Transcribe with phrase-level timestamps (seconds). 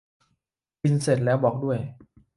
[0.81, 1.79] กินเสร็จแล้วบอกด้วย